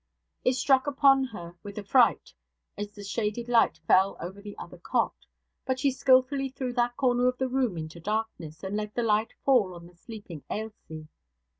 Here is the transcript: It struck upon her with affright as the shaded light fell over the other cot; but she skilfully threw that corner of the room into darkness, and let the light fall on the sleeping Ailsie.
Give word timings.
It 0.43 0.53
struck 0.53 0.87
upon 0.87 1.25
her 1.25 1.53
with 1.61 1.77
affright 1.77 2.33
as 2.75 2.89
the 2.89 3.03
shaded 3.03 3.47
light 3.47 3.77
fell 3.85 4.17
over 4.19 4.41
the 4.41 4.57
other 4.57 4.79
cot; 4.79 5.13
but 5.63 5.79
she 5.79 5.91
skilfully 5.91 6.49
threw 6.49 6.73
that 6.73 6.97
corner 6.97 7.27
of 7.27 7.37
the 7.37 7.47
room 7.47 7.77
into 7.77 7.99
darkness, 7.99 8.63
and 8.63 8.75
let 8.75 8.95
the 8.95 9.03
light 9.03 9.31
fall 9.45 9.75
on 9.75 9.85
the 9.85 9.93
sleeping 9.93 10.43
Ailsie. 10.49 11.07